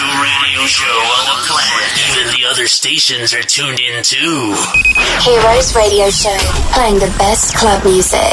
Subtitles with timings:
[0.00, 1.90] radio show on the planet.
[2.08, 4.56] Even the other stations are tuned in too.
[5.20, 6.36] Heroes Radio Show,
[6.72, 8.32] playing the best club music.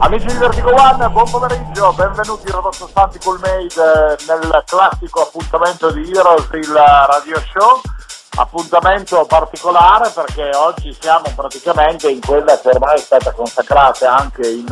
[0.00, 5.90] Amici di Vertigo One, buon pomeriggio, benvenuti in Rodotto Santi Cool Made nel classico appuntamento
[5.90, 7.80] di Heroes, il radio show.
[8.40, 14.66] Appuntamento particolare perché oggi siamo praticamente in quella che ormai è stata consacrata anche in,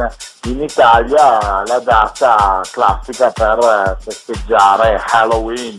[0.44, 5.78] in Italia la data classica per festeggiare Halloween.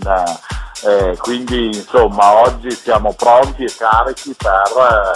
[0.84, 5.12] Eh, quindi insomma oggi siamo pronti e carichi per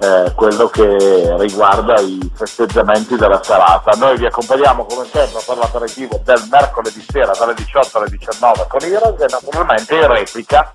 [0.00, 3.96] eh, quello che riguarda i festeggiamenti della serata.
[3.96, 8.82] Noi vi accompagniamo come sempre per l'aperitivo del mercoledì sera dalle 18 alle 19 con
[8.82, 10.70] Heroes e naturalmente in replica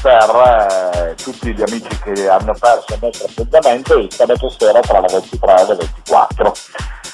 [0.00, 5.00] per eh, tutti gli amici che hanno perso il nostro appuntamento il sabato sera tra
[5.00, 6.54] le 23 e le 24.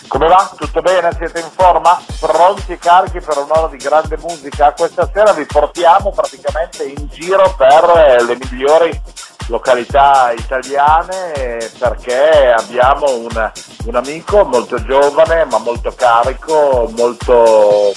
[0.09, 0.51] Come va?
[0.57, 1.11] Tutto bene?
[1.17, 2.01] Siete in forma?
[2.21, 4.73] Pronti e carichi per un'ora di grande musica?
[4.73, 9.01] Questa sera vi portiamo praticamente in giro per eh, le migliori
[9.49, 13.51] località italiane perché abbiamo un,
[13.87, 17.93] un amico molto giovane ma molto carico, molto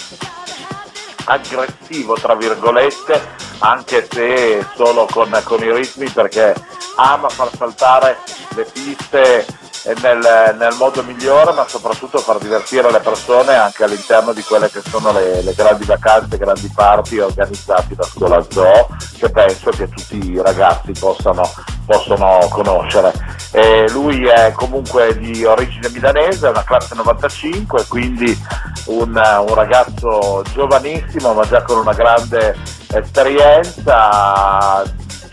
[1.26, 6.54] aggressivo tra virgolette anche se solo con, con, i ritmi perché
[6.98, 8.18] ama far saltare
[8.56, 9.46] le piste
[10.02, 14.82] nel, nel, modo migliore ma soprattutto far divertire le persone anche all'interno di quelle che
[14.82, 20.32] sono le, le grandi vacanze, grandi party organizzati da Scuola Zoo che penso che tutti
[20.32, 21.50] i ragazzi possano,
[21.86, 23.14] possono conoscere.
[23.52, 28.38] E lui è comunque di origine milanese, è una classe 95 quindi
[28.86, 32.56] un, un ragazzo giovanissimo ma già con una grande
[32.92, 34.84] esperienza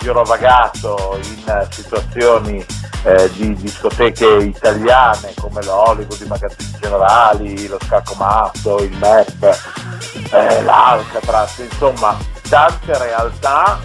[0.02, 2.64] girovagato in situazioni
[3.04, 9.58] eh, di discoteche italiane come l'Hollywood, i magazzini generali, lo Scacco Matto, il MEP,
[10.32, 12.16] eh, l'Alcatraz, insomma
[12.48, 13.78] tante realtà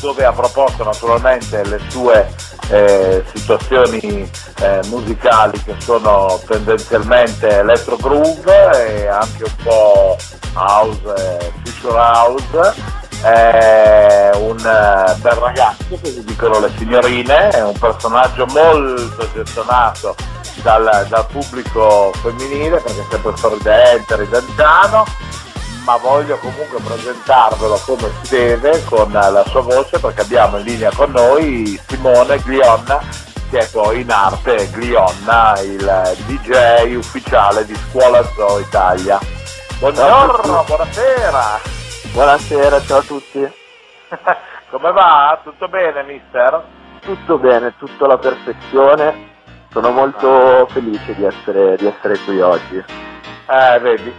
[0.00, 2.32] dove ha proposto naturalmente le sue
[2.68, 4.30] eh, situazioni
[4.60, 10.16] eh, musicali che sono tendenzialmente electro groove e anche un po'
[10.54, 18.46] house, future house è un eh, bel ragazzo, così dicono le signorine, è un personaggio
[18.46, 20.14] molto gettonato
[20.62, 25.04] dal, dal pubblico femminile perché è sempre sorridente, ridanziano,
[25.84, 30.90] ma voglio comunque presentarvelo come si deve con la sua voce perché abbiamo in linea
[30.94, 33.00] con noi Simone Glionna
[33.50, 39.18] che è poi in arte Glionna, il DJ ufficiale di Scuola Zoo Italia.
[39.78, 41.77] Buongiorno, buonasera!
[42.12, 43.38] Buonasera, ciao a tutti.
[44.70, 45.40] Come va?
[45.42, 46.62] Tutto bene, mister?
[47.00, 49.26] Tutto bene, tutto alla perfezione.
[49.70, 52.76] Sono molto felice di essere, di essere qui oggi.
[52.76, 54.12] Eh, vedi,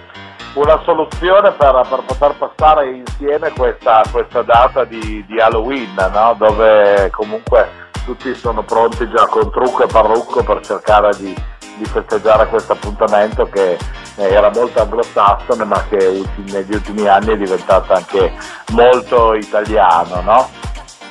[0.54, 6.36] una soluzione per, per poter passare insieme questa, questa data di, di Halloween, no?
[6.38, 11.36] dove comunque tutti sono pronti già con trucco e parrucco per cercare di,
[11.80, 13.78] di festeggiare questo appuntamento che
[14.18, 18.34] era molto anglosassone ma che negli ultimi anni è diventato anche
[18.74, 20.50] molto italiano, no?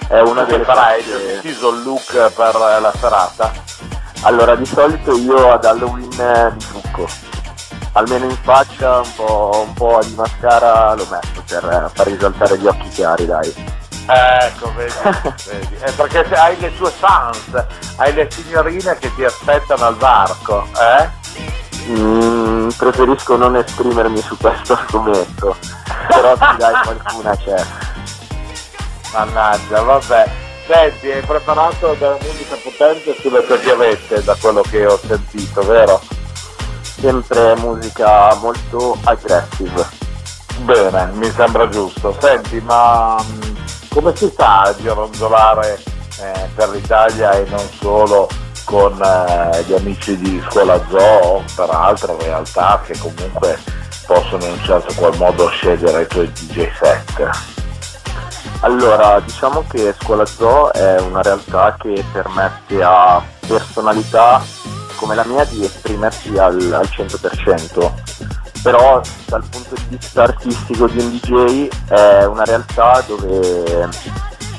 [0.07, 3.51] È una delle farai il preciso look per la serata?
[4.23, 7.07] Allora di solito io ad Halloween mi trucco,
[7.93, 12.67] almeno in faccia un po', un po di mascara lo metto per far risaltare gli
[12.67, 13.55] occhi chiari dai.
[14.11, 14.95] Ecco, vedi,
[15.47, 15.77] vedi.
[15.81, 21.09] È perché hai le tue fans, hai le signorine che ti aspettano al varco, eh?
[21.91, 25.57] Mm, preferisco non esprimermi su questo argomento,
[26.07, 27.63] però sì dai qualcuna c'è.
[29.13, 30.31] Mannaggia, vabbè.
[30.67, 36.01] Senti, hai preparato della musica potente sulle tue chiavette da quello che ho sentito, vero?
[36.83, 39.87] Sempre musica molto aggressive.
[40.61, 42.15] Bene, mi sembra giusto.
[42.21, 43.17] Senti, ma
[43.98, 45.82] come si fa a gironzolare
[46.20, 48.28] eh, per l'Italia e non solo
[48.62, 53.59] con eh, gli amici di Scuola Zoo, peraltro realtà che comunque
[54.06, 57.28] possono in un certo qual modo scegliere i tuoi DJ set?
[58.60, 64.41] Allora, diciamo che Scuola Zoo è una realtà che permette a personalità
[64.94, 67.92] come la mia di esprimersi al, al 100%,
[68.63, 73.89] però dal punto di vista artistico di un DJ è una realtà dove,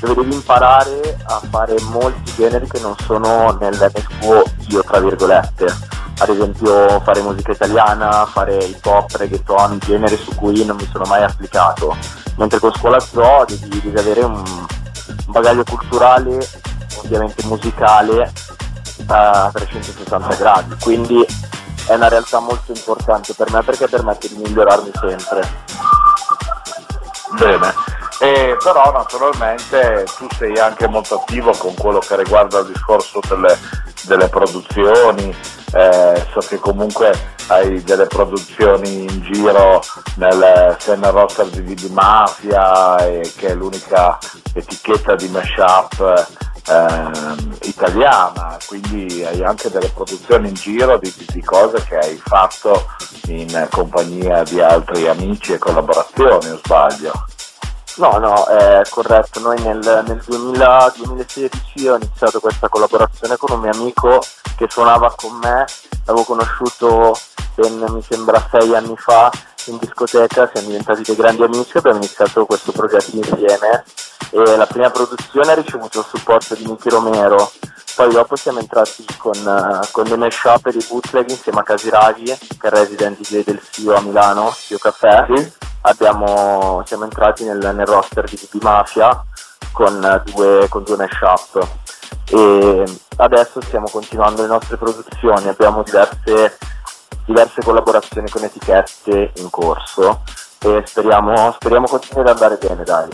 [0.00, 5.98] dove devi imparare a fare molti generi che non sono nel tuo io, tra virgolette.
[6.20, 11.04] Ad esempio fare musica italiana, fare hip hop, reggaeton, generi su cui non mi sono
[11.06, 11.96] mai applicato.
[12.36, 14.42] Mentre con Scuola Zoo devi, devi avere un
[15.28, 16.46] bagaglio culturale,
[17.02, 18.30] ovviamente musicale,
[19.06, 20.76] a 360 gradi.
[20.78, 21.26] Quindi
[21.90, 25.40] è una realtà molto importante per me perché permette di migliorarmi sempre.
[27.32, 27.74] Bene,
[28.20, 33.58] E però naturalmente tu sei anche molto attivo con quello che riguarda il discorso delle,
[34.02, 35.34] delle produzioni,
[35.72, 37.12] eh, so che comunque
[37.48, 39.82] hai delle produzioni in giro
[40.14, 42.96] nel Senna Roster di, di Mafia
[43.36, 44.16] che è l'unica
[44.54, 46.28] etichetta di mashup
[46.66, 52.86] ehm, italiana, quindi hai anche delle produzioni in giro di, di, cose che hai fatto
[53.26, 57.12] in compagnia di altri amici e collaborazioni, o sbaglio?
[57.96, 59.40] No, no, è corretto.
[59.40, 64.22] Noi nel, nel 2000, 2016 ho iniziato questa collaborazione con un mio amico
[64.56, 65.64] che suonava con me,
[66.04, 67.14] l'avevo conosciuto
[67.56, 69.30] ben, mi sembra sei anni fa
[69.66, 73.84] in discoteca, siamo diventati dei grandi amici, abbiamo iniziato questo progetto insieme
[74.30, 77.50] e la prima produzione ha ricevuto il supporto di Nicky Romero,
[77.96, 82.24] poi dopo siamo entrati con, uh, con dei mashup e dei bootleg insieme a Casiraghi,
[82.58, 85.26] che è resident DJ del SIO a Milano, SIO Caffè.
[85.34, 85.52] Sì.
[85.82, 89.24] Abbiamo, siamo entrati nel, nel roster di DB Mafia
[89.72, 91.66] con due, con due mashup
[92.30, 92.84] e
[93.16, 96.58] adesso stiamo continuando le nostre produzioni, abbiamo diverse,
[97.24, 100.22] diverse collaborazioni con etichette in corso
[100.60, 103.08] e speriamo, speriamo continui ad andare bene dai.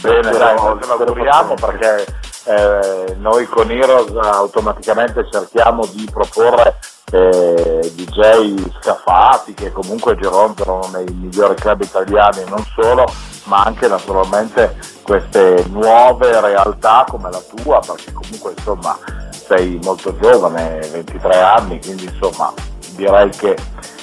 [0.00, 2.06] Bene, Però, dai, ce lo auguriamo perché
[2.44, 6.78] eh, noi con Heroes automaticamente cerchiamo di proporre
[7.12, 13.04] eh, DJ scafati che comunque gironzolano nei migliori club italiani non solo,
[13.44, 18.98] ma anche naturalmente queste nuove realtà come la tua, perché comunque insomma
[19.30, 22.52] sei molto giovane, 23 anni, quindi insomma
[22.96, 23.56] direi che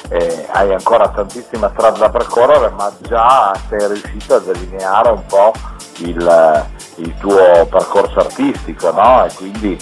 [0.09, 5.51] eh, hai ancora tantissima strada da percorrere, ma già sei riuscito a delineare un po'
[5.97, 6.65] il,
[6.95, 9.25] il tuo percorso artistico, no?
[9.25, 9.77] E quindi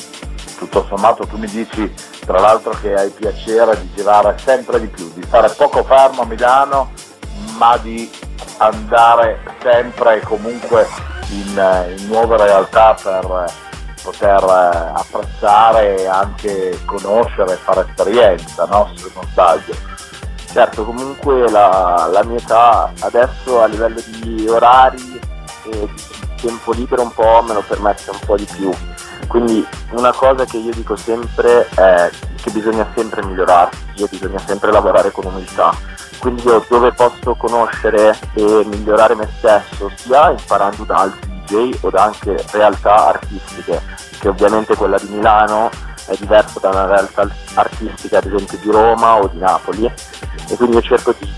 [0.57, 1.91] tutto sommato tu mi dici
[2.25, 6.25] tra l'altro che hai piacere di girare sempre di più, di stare poco fermo a
[6.25, 6.91] Milano,
[7.57, 8.09] ma di
[8.57, 10.87] andare sempre e comunque
[11.29, 13.51] in, in nuove realtà per
[14.03, 18.91] poter apprezzare e anche conoscere e fare esperienza, no?
[18.95, 19.90] Se non sbaglio.
[20.51, 25.19] Certo, comunque la, la mia età adesso a livello di orari
[25.63, 26.03] e di
[26.41, 28.69] tempo libero un po' me lo permette un po' di più.
[29.27, 34.73] Quindi una cosa che io dico sempre è che bisogna sempre migliorarsi e bisogna sempre
[34.73, 35.73] lavorare con umiltà.
[36.19, 41.89] Quindi io dove posso conoscere e migliorare me stesso, sia imparando da altri DJ o
[41.89, 43.81] da anche realtà artistiche,
[44.19, 45.69] che ovviamente quella di Milano
[46.07, 50.75] è diversa da una realtà artistica ad esempio di Roma o di Napoli e quindi
[50.75, 51.29] io cerco di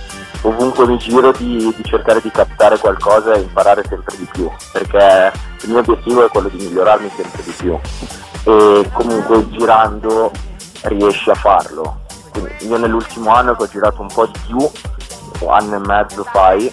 [0.44, 5.32] ovunque mi giro di, di, cercare di captare qualcosa e imparare sempre di più, perché
[5.62, 7.80] il mio obiettivo è quello di migliorarmi sempre di più
[8.46, 10.32] e comunque girando
[10.84, 12.02] riesci a farlo.
[12.32, 14.70] Quindi io nell'ultimo anno che ho girato un po' di più,
[15.48, 16.72] anno e mezzo fai,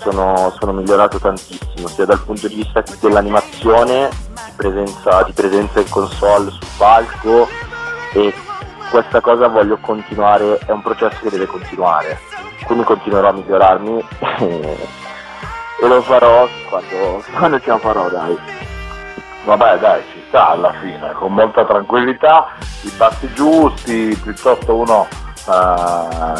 [0.00, 4.08] sono, sono migliorato tantissimo, sia dal punto di vista dell'animazione,
[4.60, 7.48] presenza, di presenza in console sul palco
[8.12, 8.34] e
[8.90, 12.18] questa cosa voglio continuare, è un processo che deve continuare.
[12.66, 14.04] Quindi continuerò a migliorarmi
[15.80, 18.38] e lo farò quando, quando ce la farò dai.
[19.44, 22.48] Vabbè dai ci sta alla fine con molta tranquillità
[22.82, 25.08] i passi giusti piuttosto uno
[25.46, 26.34] uh,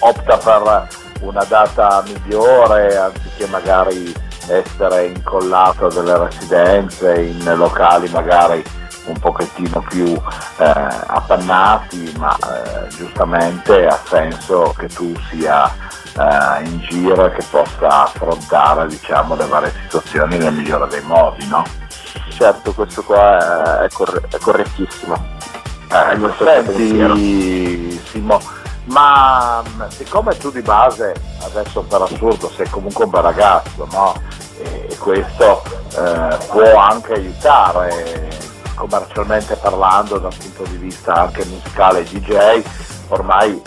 [0.00, 0.88] opta per
[1.20, 4.12] una data migliore anziché magari
[4.48, 8.62] essere incollato a delle residenze in locali magari
[9.06, 10.64] un pochettino più eh,
[11.06, 15.70] appannati, ma eh, giustamente ha senso che tu sia
[16.16, 21.46] eh, in giro e che possa affrontare diciamo, le varie situazioni nel migliore dei modi.
[21.48, 21.64] No?
[22.30, 25.32] Certo, questo qua è, corre- è correttissimo.
[25.90, 28.40] Eh, senti, Simo,
[28.84, 34.14] ma siccome tu di base, adesso per assurdo, sei comunque un bel ragazzo, no?
[34.58, 35.62] e, questo
[35.96, 38.32] eh, può anche aiutare
[38.74, 42.62] commercialmente parlando dal punto di vista anche musicale DJ
[43.08, 43.60] ormai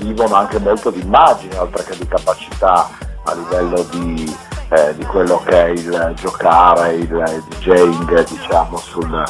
[0.00, 2.88] vivono anche molto di immagine oltre che di capacità
[3.24, 4.36] a livello di,
[4.70, 9.22] eh, di quello che è il giocare, il DJing diciamo sul,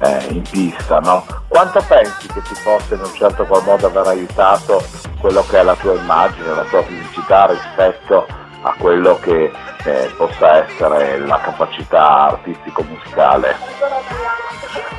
[0.00, 0.98] eh, in pista.
[1.00, 1.24] No?
[1.58, 4.80] Quanto pensi che ti possa in un certo qual modo aver aiutato
[5.18, 8.28] quello che è la tua immagine, la tua fisicità rispetto
[8.62, 9.50] a quello che
[9.82, 13.56] eh, possa essere la capacità artistico-musicale?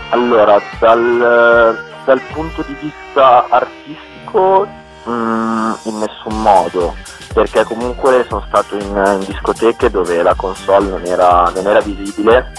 [0.10, 4.68] Allora, dal, dal punto di vista artistico
[5.08, 6.94] mm, in nessun modo,
[7.34, 12.52] perché comunque sono stato in, in discoteche dove la console non era, non era visibile,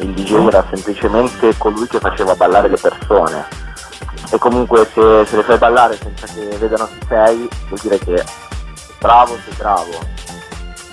[0.00, 3.46] il DJ era semplicemente colui che faceva ballare le persone.
[4.32, 8.24] E comunque se, se le fai ballare senza che vedano chi sei vuol dire che
[8.98, 9.98] bravo sei bravo.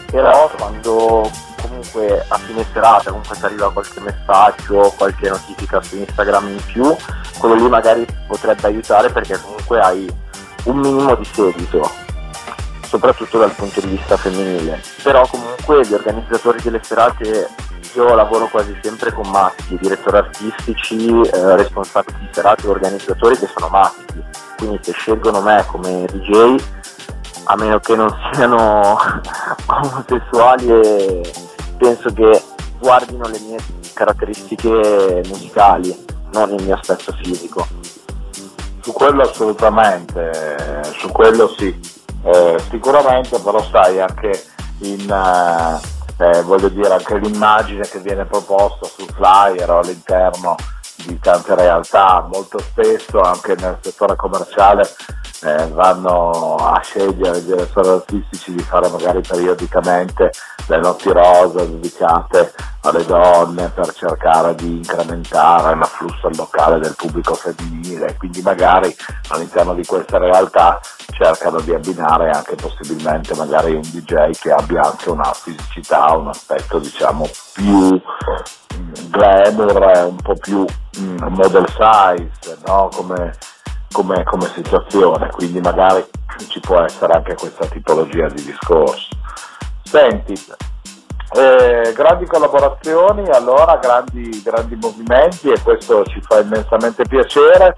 [0.09, 1.29] Però quando
[1.61, 6.95] comunque a fine serata comunque ti arriva qualche messaggio, qualche notifica su Instagram in più,
[7.37, 10.09] quello lì magari potrebbe aiutare perché comunque hai
[10.63, 11.89] un minimo di seguito,
[12.83, 14.81] soprattutto dal punto di vista femminile.
[15.03, 17.49] Però comunque gli organizzatori delle serate,
[17.93, 23.69] io lavoro quasi sempre con maschi, direttori artistici, eh, responsabili di serate, organizzatori che sono
[23.69, 24.23] maschi,
[24.57, 26.55] quindi se scelgono me come DJ,
[27.45, 28.97] a meno che non siano
[29.65, 31.45] omosessuali
[31.77, 32.41] penso che
[32.79, 33.57] guardino le mie
[33.93, 37.65] caratteristiche musicali, non il mio aspetto fisico.
[38.81, 41.77] Su quello assolutamente, su quello sì,
[42.23, 44.43] eh, sicuramente però sai anche
[44.79, 50.55] in, eh, eh, voglio dire, anche l'immagine che viene proposta sul flyer o all'interno
[51.05, 54.89] di tante realtà, molto spesso anche nel settore commerciale
[55.43, 60.31] eh, vanno a scegliere i direttori artistici di fare magari periodicamente
[60.67, 67.33] le notti rosa dedicate alle donne per cercare di incrementare l'afflusso al locale del pubblico
[67.33, 68.95] femminile quindi magari
[69.29, 70.79] all'interno di questa realtà
[71.17, 76.79] cercano di abbinare anche possibilmente magari un DJ che abbia anche una fisicità, un aspetto
[76.79, 77.99] diciamo più
[79.09, 80.65] glamour, un po' più
[80.99, 82.89] mm, model size, no?
[82.93, 83.33] come,
[83.91, 86.05] come, come situazione, quindi magari
[86.49, 89.07] ci può essere anche questa tipologia di discorso.
[89.87, 90.33] Senti,
[91.35, 97.73] eh, grandi collaborazioni, allora grandi, grandi movimenti e questo ci fa immensamente piacere.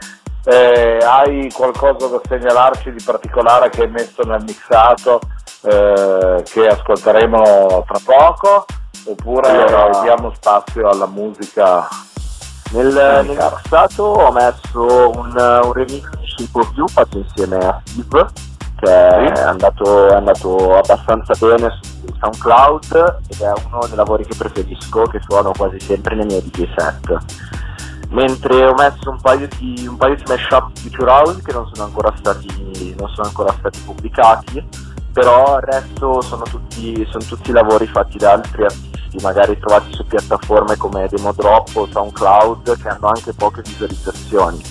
[0.45, 5.19] Eh, hai qualcosa da segnalarci di particolare che hai messo nel mixato
[5.63, 8.65] eh, che ascolteremo tra poco
[9.07, 11.85] oppure Allora- diamo spazio alla musica
[12.71, 17.81] Nel, nel mixato ho messo un, un remix di Shape of You fatto insieme a
[17.83, 18.25] Steve
[18.79, 19.41] che è, Sì.
[19.43, 25.19] andato, è andato abbastanza bene su SoundCloud ed è uno dei lavori che preferisco che
[25.27, 27.17] suono quasi sempre nei miei DJ set.
[28.09, 31.87] Mentre ho messo un paio di, un paio di mashup Future House che non sono
[31.87, 37.87] ancora stati, non sono ancora stati pubblicati però il resto sono tutti, sono tutti lavori
[37.87, 43.33] fatti da altri artisti, magari trovati su piattaforme come Demodrop o SoundCloud che hanno anche
[43.33, 44.61] poche visualizzazioni,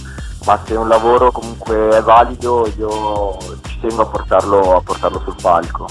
[0.46, 5.36] ma se un lavoro comunque è valido io ci tengo a portarlo, a portarlo sul
[5.40, 5.86] palco.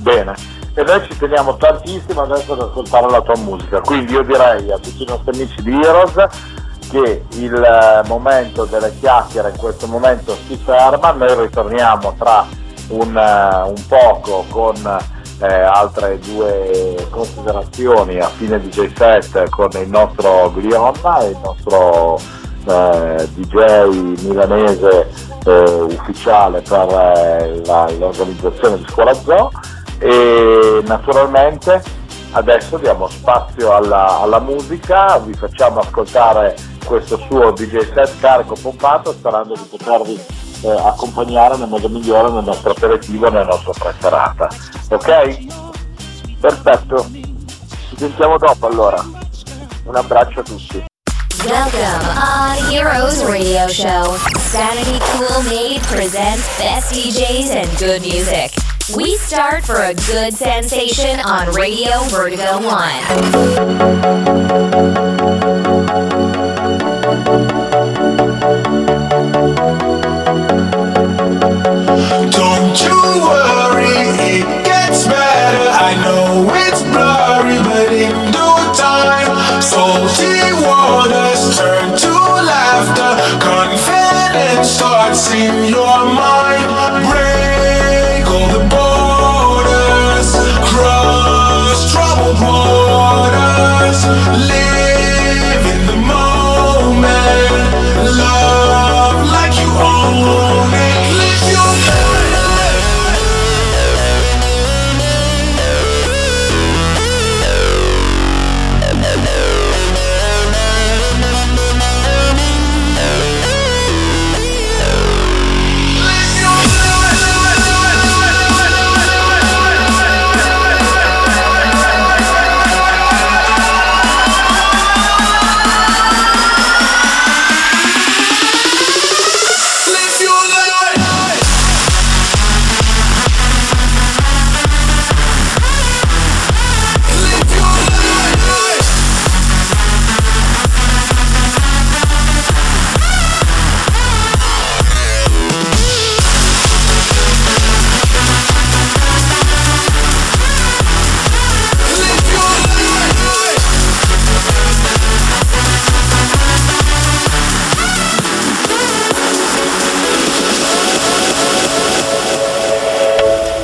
[0.00, 0.34] Bene,
[0.74, 4.78] e noi ci teniamo tantissimo adesso ad ascoltare la tua musica, quindi io direi a
[4.78, 6.26] tutti i nostri amici di Heroes
[6.90, 12.46] che il eh, momento delle chiacchiere in questo momento si ferma, noi ritorniamo tra
[12.88, 14.76] un, eh, un poco con
[15.40, 22.18] eh, altre due considerazioni a fine DJ set con il nostro Glionna e il nostro
[22.66, 25.10] eh, DJ milanese
[25.44, 29.50] eh, ufficiale per eh, la- l'organizzazione di Scuola Zoo
[29.98, 31.82] e naturalmente
[32.32, 39.12] adesso diamo spazio alla, alla musica, vi facciamo ascoltare questo suo DJ set carico pompato
[39.12, 40.18] sperando di potervi
[40.62, 44.48] eh, accompagnare nel modo migliore nel nostro aperitivo, nella nostra preserata.
[44.90, 45.46] Ok?
[46.40, 49.04] Perfetto, ci sentiamo dopo allora.
[49.84, 50.86] Un abbraccio a tutti.
[51.44, 51.82] Welcome
[52.16, 54.16] on Heroes Radio Show.
[54.36, 58.67] Sanity Cool Made presents best DJs and good music.
[58.96, 62.64] We start for a good sensation on Radio Vertigo 1.
[72.30, 72.96] Don't you
[73.28, 73.92] worry,
[74.24, 75.68] it gets better.
[75.68, 83.20] I know it's blurry, but in due time, salty waters turn to laughter.
[83.38, 86.07] Confidence starts in your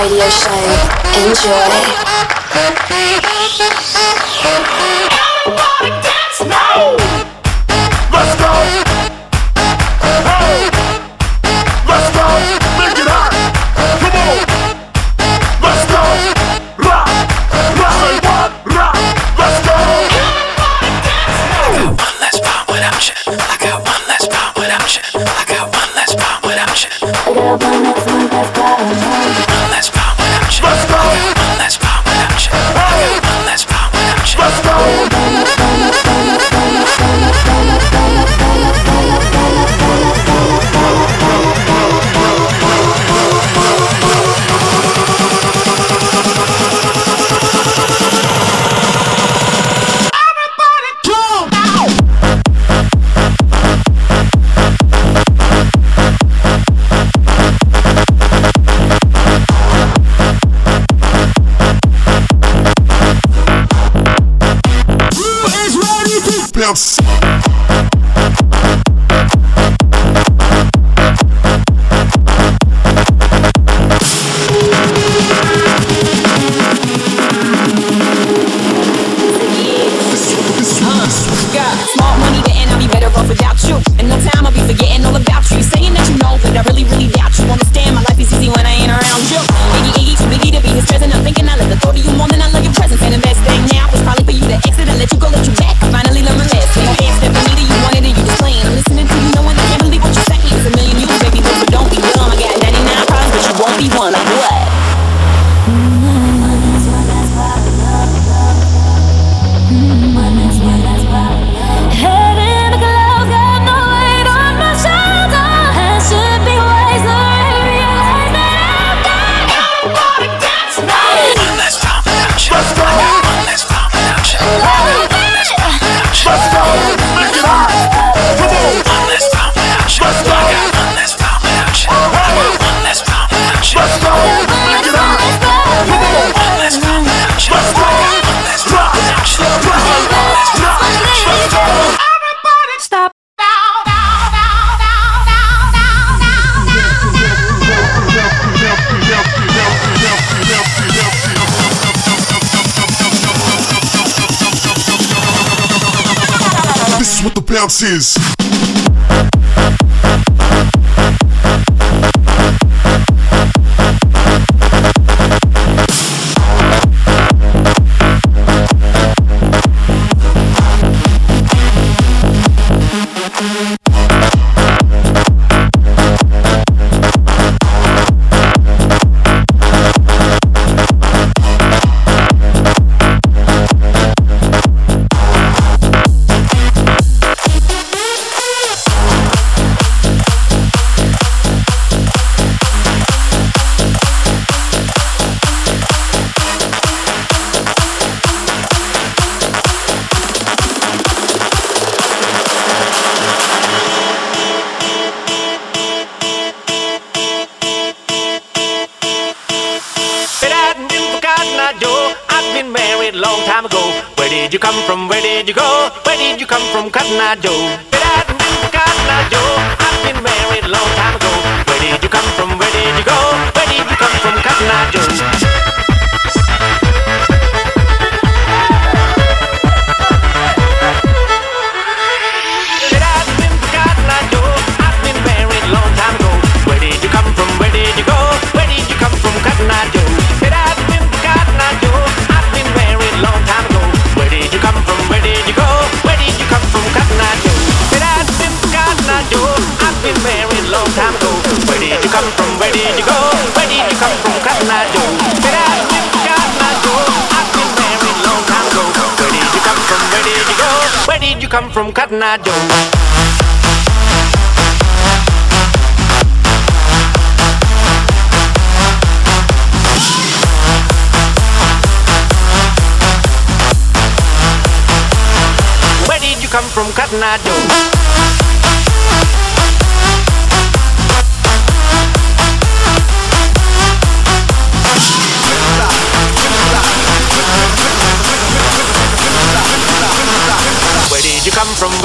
[0.00, 0.50] Radio Show.
[1.26, 2.09] Enjoy.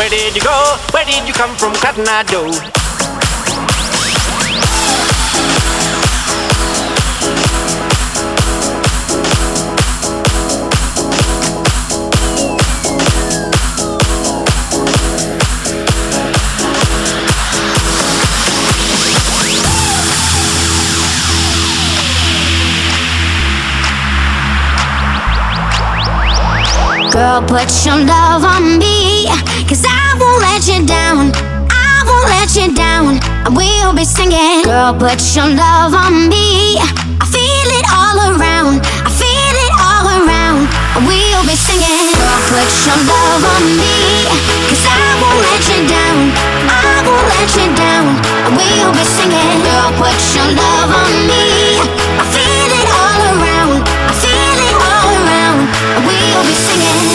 [0.06, 0.78] Where did you go?
[0.92, 2.06] Where did you come from, Cotton
[27.16, 29.24] Girl, put your love on me.
[29.72, 31.32] Cause I won't let you down.
[31.72, 33.24] I won't let you down.
[33.48, 34.68] I will be singing.
[34.68, 36.76] Girl, put your love on me.
[36.76, 38.84] I feel it all around.
[39.08, 40.68] I feel it all around.
[40.68, 42.12] I will be singing.
[42.20, 44.28] Girl, put your love on me.
[44.68, 46.20] Cause I won't let you down.
[46.68, 48.12] I won't let you down.
[48.44, 49.64] I will be singing.
[49.64, 52.35] Girl, put your love on me.
[56.36, 57.15] I'll be singing.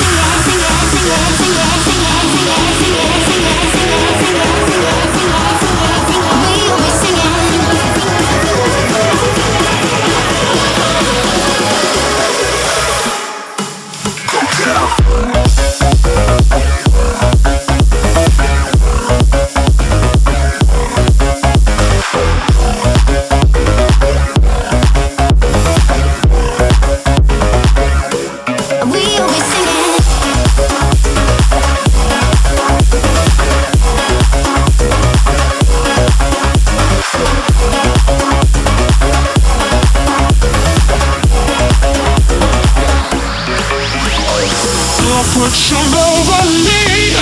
[45.40, 47.16] put your love on me.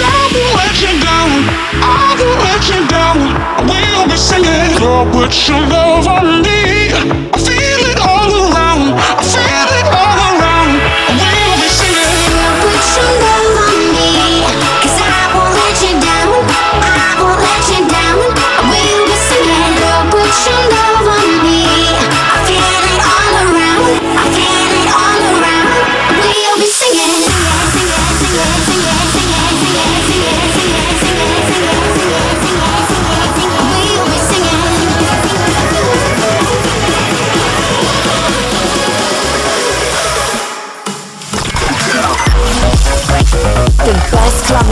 [0.00, 1.30] I've been let down.
[1.84, 2.38] I've been
[2.88, 3.18] down.
[3.60, 4.78] I will be singing.
[4.78, 7.37] Girl, put your love on me.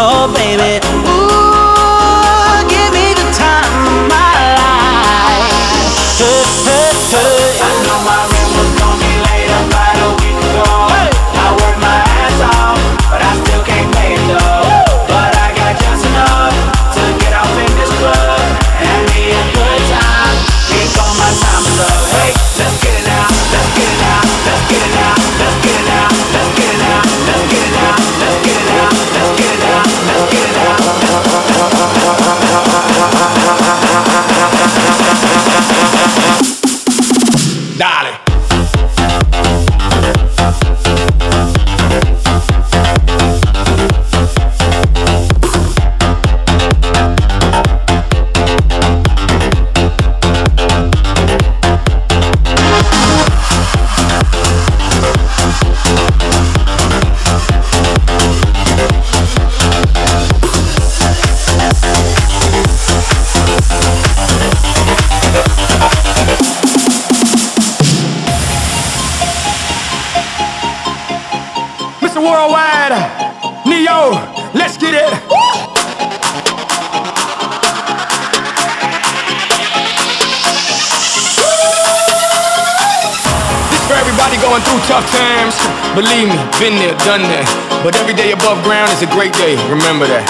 [0.00, 0.78] Oh, baby.
[1.10, 4.54] Ooh, give me the time of my
[6.14, 6.67] life.
[84.88, 85.54] tough times,
[85.94, 87.44] believe me, been there, done that.
[87.84, 90.24] But every day above ground is a great day, remember that.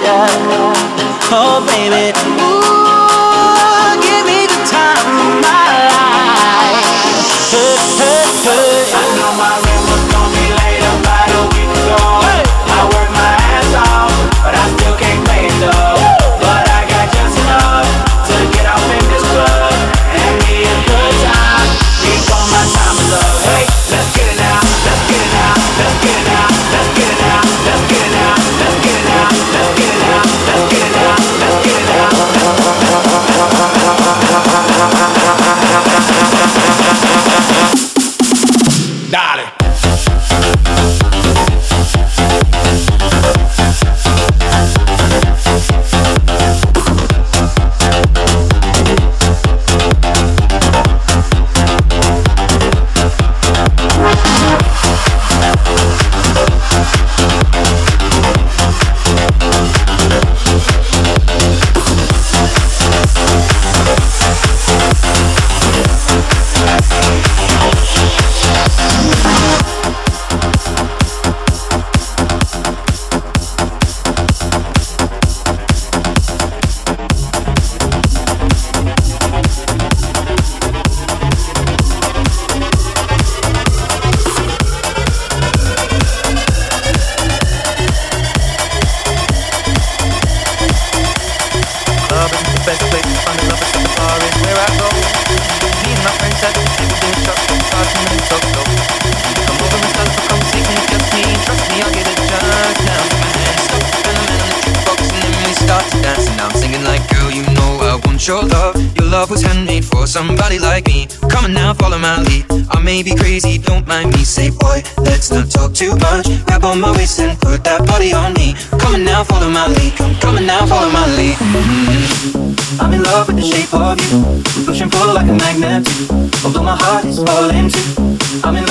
[0.00, 0.32] God.
[1.28, 2.19] Oh, baby.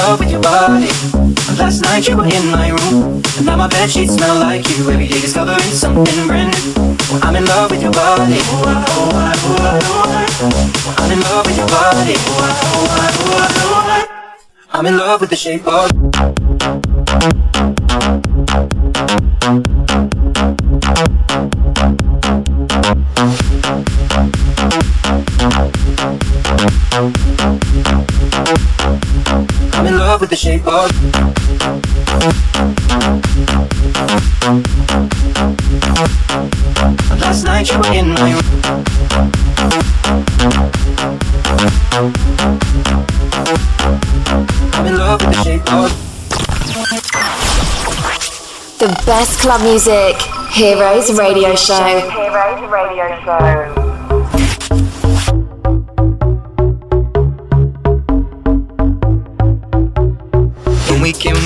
[0.09, 0.87] love with your body.
[1.59, 4.89] Last night you were in my room, and now my bed sheets smell like you.
[4.89, 6.97] Every day discovering something brand new.
[7.11, 8.39] Well, I'm in love with your body.
[10.97, 12.15] I'm in love with your body.
[14.71, 15.91] I'm in love with the shape of.
[30.29, 30.91] with the shape of.
[37.19, 38.41] Last night you were in my room.
[44.83, 44.99] The.
[48.79, 50.15] The best club music.
[50.51, 52.09] Heroes Radio Show.
[52.09, 53.78] Heroes Radio Show.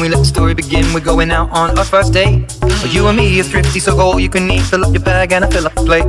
[0.03, 0.93] we let the story begin.
[0.93, 2.43] We're going out on our first date.
[2.61, 4.61] Oh, you and me are thrifty, so go all you can eat.
[4.63, 6.05] Fill up your bag and I fill up the plate.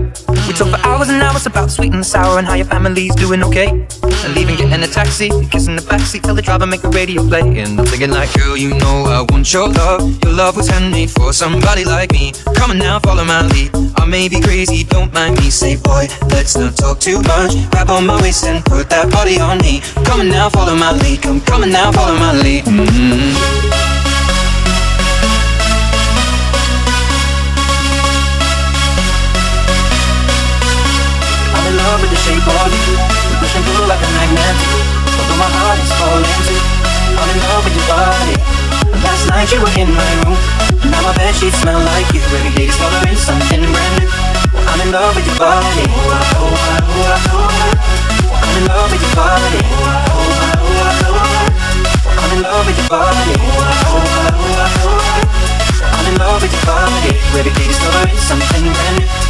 [0.49, 3.45] We talk for hours and hours about sweet and sour and how your family's doing
[3.45, 3.69] okay.
[3.69, 7.43] And leaving, getting a taxi, kissing the backseat, tell the driver make the radio play.
[7.63, 10.03] And I'm thinking like, girl, you know I want your love.
[10.25, 12.33] Your love was handmade for somebody like me.
[12.57, 13.71] Come on now, follow my lead.
[13.97, 15.51] I may be crazy, don't mind me.
[15.51, 17.53] Say, boy, let's not talk too much.
[17.71, 19.83] Grab on my waist and put that body on me.
[20.05, 21.23] Come on now, follow my lead.
[21.23, 22.65] Come, coming now, follow my lead.
[22.65, 23.74] Mm-hmm.
[32.25, 32.97] Shape you.
[33.29, 34.57] We push and pull like a magnet.
[35.13, 36.57] Although my heart is falling too.
[37.21, 38.37] I'm in love with your body.
[39.05, 40.41] Last night you were in my room.
[40.89, 42.25] Now my bed sheets smell like you.
[42.25, 44.09] Every day discovering something brand new.
[44.57, 45.85] I'm in love with your body.
[45.85, 46.81] Oh, oh, oh.
[46.81, 48.41] oh, oh, oh.
[48.41, 49.61] I'm in love with your body.
[52.09, 53.37] I'm in love with your body.
[55.93, 57.13] I'm in love with your body.
[57.37, 59.24] Every day discovering something brand new.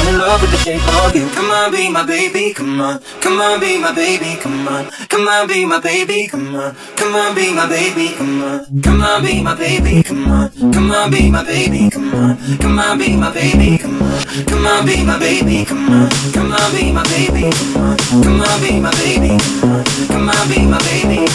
[0.00, 1.28] I'm in love with the shape of you.
[1.36, 3.00] Come on, be my baby, come on.
[3.20, 4.90] Come on, be my baby, come on.
[5.08, 6.74] Come on, be my baby, come on.
[6.96, 8.64] Come on, be my baby, come on.
[8.82, 10.48] Come on, be my baby, come on.
[10.72, 12.36] Come on, be my baby, come on.
[12.58, 14.18] Come on, be my baby, come on.
[14.48, 16.08] Come on, be my baby, come on.
[16.32, 17.28] Come on, be my baby,
[17.60, 18.24] come on.
[18.40, 19.84] Come on, be my baby, come on.
[20.08, 21.28] Come on, be my baby,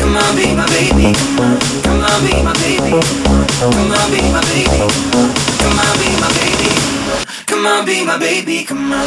[0.00, 0.36] come on.
[0.36, 1.58] Be my baby, come on.
[1.84, 3.44] Come on, be my baby, come on.
[3.60, 5.34] Come on, be my baby, come on.
[5.60, 6.89] Come on, be my baby.
[7.60, 9.06] Come on, be my baby, come on.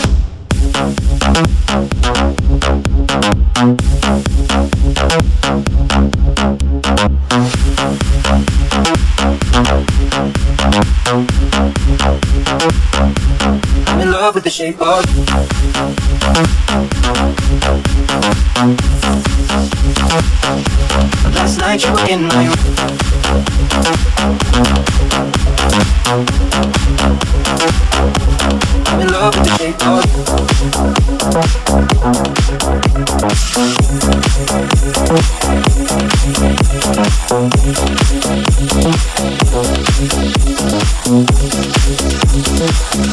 [13.87, 15.03] I'm in love with the shape of.
[21.33, 22.53] Last night you were in my
[27.95, 28.12] I'm
[29.03, 29.75] in love the
[43.07, 43.12] of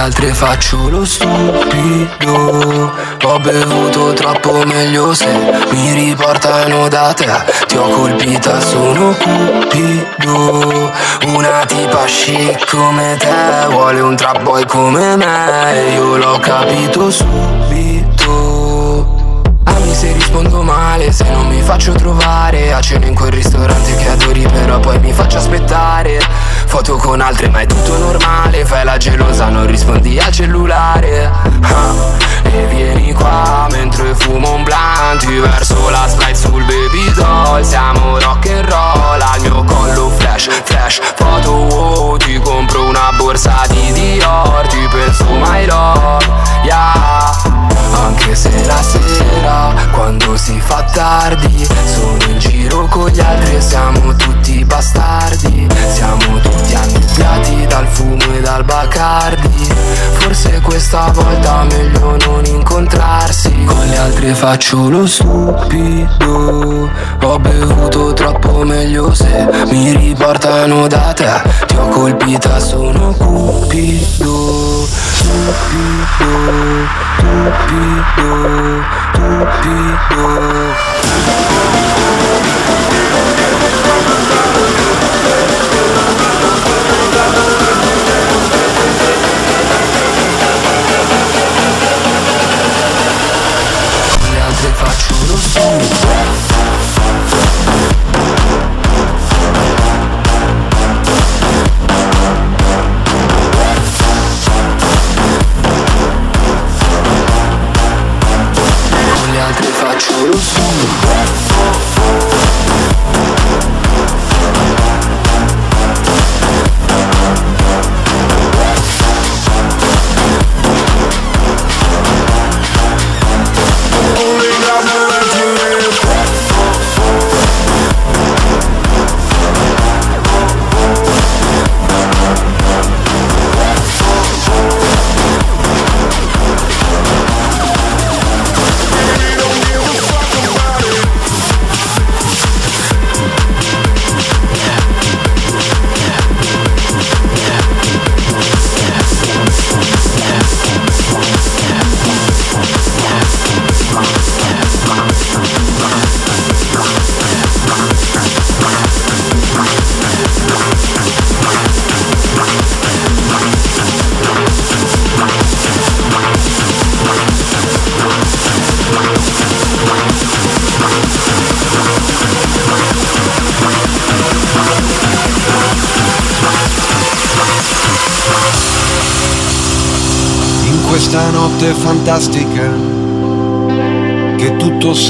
[0.00, 2.90] Altre faccio lo stupido.
[3.22, 5.28] Ho bevuto troppo meglio se
[5.70, 7.28] mi riportano da te.
[7.66, 10.90] Ti ho colpita, sono cupido.
[11.26, 15.92] Una tipa chic come te Vuole un trap boy come me.
[15.94, 18.28] Io l'ho capito subito.
[19.64, 22.72] Ami se rispondo male, se non mi faccio trovare.
[22.72, 26.18] A cena in quel ristorante che adori però poi mi faccio aspettare
[26.70, 28.64] foto con altre ma è tutto normale.
[28.64, 31.28] Fai la gelosa, non rispondi al cellulare.
[31.62, 31.92] Ah,
[32.52, 37.62] E vieni qua mentre fumo un blunt Verso la slide sul baby doll.
[37.62, 43.62] Siamo rock and roll al mio collo flash Flash, foto wow Ti compro una borsa
[43.68, 44.66] di Dior.
[44.66, 46.26] Ti penso my love,
[46.64, 47.30] yeah.
[47.92, 53.60] Anche se la sera, quando si fa tardi Sono in giro con gli altri e
[53.60, 55.68] siamo tutti bastardi.
[55.92, 59.68] Siamo tutti annebbiati dal fumo e dal bacardi.
[60.18, 63.64] Forse questa volta meglio non incontrarsi.
[63.64, 66.88] Con gli altri faccio lo stupido.
[67.22, 71.42] Ho bevuto troppo meglio se mi riportano da te.
[71.66, 74.86] Ti ho colpita, sono cupido.
[75.12, 76.26] Stupido,
[77.18, 78.28] stupido,
[79.12, 80.70] stupido
[95.60, 95.99] faccio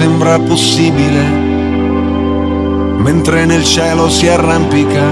[0.00, 1.22] sembra possibile,
[2.96, 5.02] mentre nel cielo si arrampica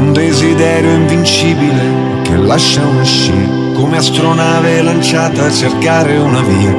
[0.00, 6.74] un desiderio invincibile che lascia una scia come astronave lanciata a cercare una via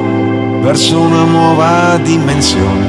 [0.60, 2.86] verso una nuova dimensione,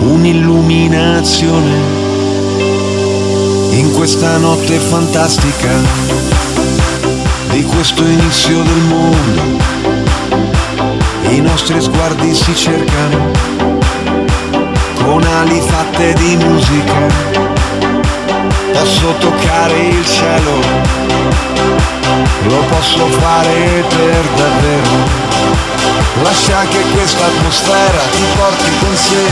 [0.00, 1.94] un'illuminazione.
[3.70, 5.70] In questa notte fantastica
[7.52, 9.85] di questo inizio del mondo.
[11.36, 13.30] I nostri sguardi si cercano
[15.04, 17.06] con ali fatte di musica.
[18.72, 20.60] Posso toccare il cielo,
[22.46, 24.96] lo posso fare per davvero.
[26.22, 29.28] Lascia che questa atmosfera ti porti con sé,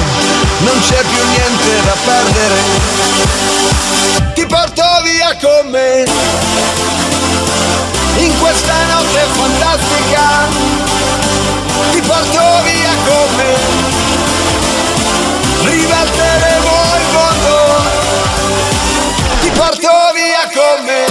[0.59, 2.61] non c'è più niente da perdere.
[4.35, 6.05] Ti porto via con me
[8.19, 10.94] in questa notte fantastica
[11.95, 13.55] ti porto via con me
[15.63, 17.57] ribalteremo il mondo
[19.41, 21.05] ti porto via con me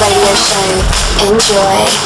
[0.00, 0.70] Radio Show.
[1.28, 2.00] Enjoy.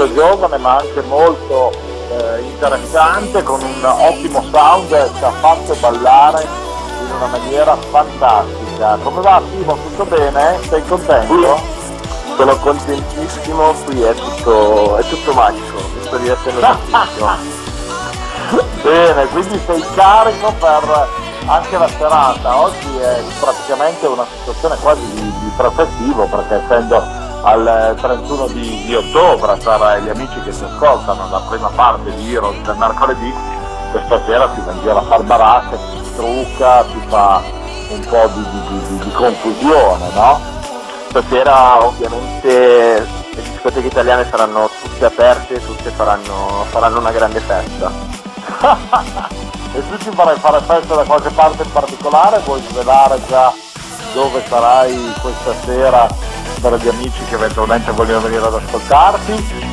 [0.00, 1.72] Molto giovane ma anche molto
[2.10, 6.46] eh, interessante, con un ottimo sound, ci ha fatto ballare
[7.02, 8.98] in una maniera fantastica.
[9.02, 9.74] Come va Simo?
[9.74, 10.58] Tutto bene?
[10.68, 11.60] Sei contento?
[12.36, 17.58] Sono contentissimo, qui è tutto, è tutto magico, mi sto divertendo tantissimo.
[18.82, 21.08] Bene, quindi sei carico per
[21.46, 22.56] anche la serata.
[22.56, 29.56] Oggi è praticamente una situazione quasi di, di perché essendo al 31 di, di ottobre
[29.56, 33.34] per gli amici che si ascoltano la prima parte di Heroes del mercoledì,
[33.90, 37.42] questa sera si va in giro a far baracche, si trucca, si fa
[37.90, 40.40] un po' di, di- di- confusione, no?
[41.08, 47.90] Stasera ovviamente le discoteche italiane saranno tutte aperte, tutte faranno, faranno una grande festa.
[49.72, 52.40] e tu ci farai fare festa da qualche parte in particolare?
[52.44, 53.52] Vuoi svelare già
[54.12, 56.06] dove sarai questa sera
[56.60, 59.68] per gli amici che eventualmente vogliono venire ad ascoltarti?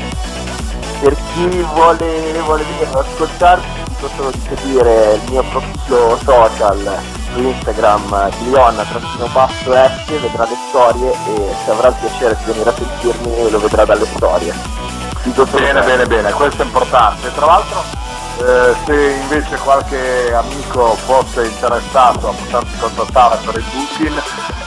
[1.00, 7.00] Per chi vuole, vuole venire ad ascoltarmi, dico solo di seguire il mio profilo social
[7.34, 12.74] su Instagram glion-basso s, vedrà le storie e se avrà il piacere di venire a
[12.74, 14.54] sentirmi lo vedrà dalle storie.
[15.52, 17.34] Bene, bene, bene, questo è importante.
[17.34, 17.84] Tra l'altro,
[18.40, 24.18] eh, se invece qualche amico fosse interessato a potersi contattare per il booking,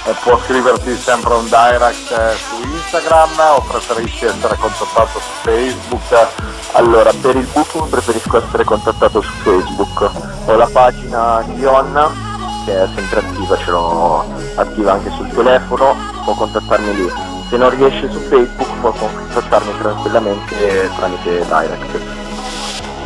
[0.05, 6.27] eh, può scriverti sempre un direct eh, su Instagram o preferisci essere contattato su Facebook?
[6.73, 10.11] Allora, per il booking preferisco essere contattato su Facebook.
[10.47, 12.29] Ho la pagina Dion
[12.65, 14.25] che è sempre attiva, ce l'ho
[14.57, 17.13] attiva anche sul telefono, può contattarmi lì.
[17.49, 22.20] Se non riesce su Facebook può contattarmi tranquillamente tramite direct.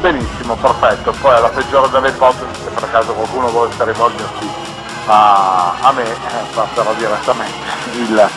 [0.05, 1.13] Benissimo, perfetto.
[1.19, 4.51] Poi alla peggiore delle ipotesi, se per caso qualcuno volesse rivolgersi
[5.07, 6.17] a, a me, eh,
[6.53, 7.57] passerò direttamente
[7.97, 8.31] il,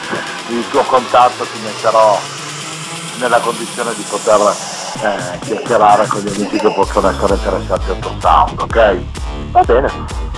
[0.48, 2.18] il tuo contatto, ti metterò
[3.20, 4.56] nella condizione di poter
[5.02, 8.96] eh, chiacchierare con gli amici che possono essere interessati al tuo sound, ok?
[9.52, 9.90] Va bene,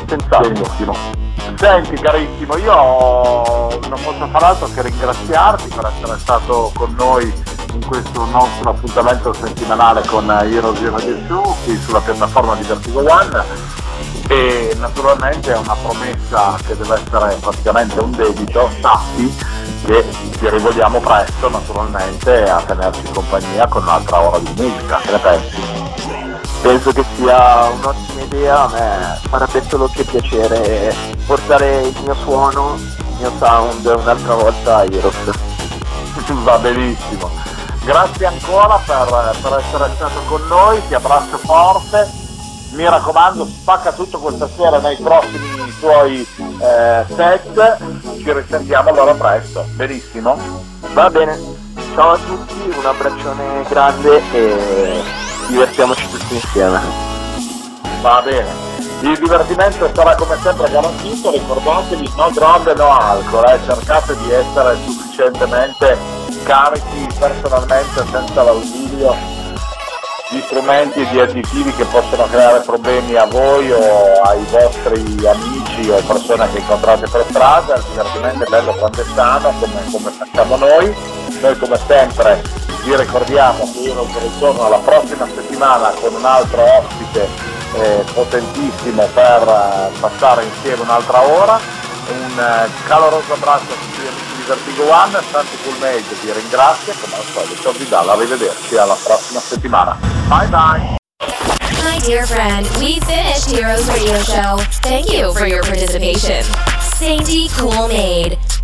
[0.07, 0.49] senz'altro.
[0.49, 0.95] Benissimo.
[1.55, 7.33] Senti carissimo, io non posso far altro che ringraziarti per essere stato con noi
[7.73, 13.43] in questo nostro appuntamento settimanale con Heroes Radio Show qui sulla piattaforma di Vertigo One
[14.29, 19.35] e naturalmente è una promessa che deve essere praticamente un debito, sappi
[19.85, 20.05] che
[20.37, 25.78] ti rivolgiamo presto naturalmente a tenerci compagnia con un'altra ora di musica, che ne pensi?
[26.61, 30.93] Penso che sia un'ottima idea, a me farebbe solo che piacere
[31.25, 35.31] portare il mio suono, il mio sound un'altra volta a Heroes.
[36.43, 37.29] Va benissimo.
[37.85, 42.07] Grazie ancora per, per essere stato con noi, ti abbraccio forte.
[42.73, 47.77] Mi raccomando, spacca tutto questa sera nei prossimi tuoi eh, set.
[48.17, 49.65] Ci risentiamo allora presto.
[49.75, 50.37] Benissimo?
[50.93, 51.39] Va bene,
[51.95, 56.79] ciao a tutti, un abbraccione grande e divertiamoci tutti insieme.
[58.01, 58.67] Va bene.
[59.01, 63.59] Il divertimento sarà come sempre garantito, ricordatevi no droghe, no alcol, eh.
[63.65, 65.97] cercate di essere sufficientemente
[66.43, 69.15] carichi personalmente senza l'ausilio
[70.29, 75.89] di strumenti e di additivi che possono creare problemi a voi o ai vostri amici
[75.89, 80.11] o persone che incontrate per strada, il divertimento è bello quando è sano come, come
[80.11, 80.95] facciamo noi,
[81.41, 87.27] noi come sempre vi ricordiamo che io ritorno la prossima settimana con un altro ospite
[87.73, 91.59] eh, potentissimo per eh, passare insieme un'altra ora.
[92.09, 96.93] Un eh, caloroso abbraccio a tutti gli amici di Vertigo One, Santi Coolmade vi ringrazio,
[97.01, 99.97] come al solito vi dà arrivederci alla prossima settimana.
[100.27, 100.97] Bye bye!
[101.83, 104.57] My dear friend, we finished Heroes Radio Show.
[104.81, 106.43] Thank you for your participation.
[106.79, 108.37] Sainty Cool Maid